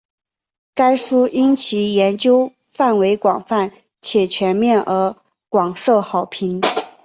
[0.73, 5.15] 该书因其研究范围广泛且全面而
[5.49, 6.59] 广受好评。